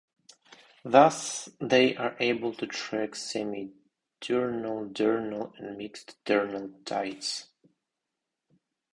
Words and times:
Thus, 0.83 1.47
they 1.59 1.95
are 1.95 2.15
able 2.19 2.55
to 2.55 2.65
track 2.65 3.13
semi-diurnal, 3.13 4.85
diurnal 4.87 5.53
and 5.59 5.77
mixed 5.77 6.15
diurnal 6.25 6.71
tides. 6.85 7.49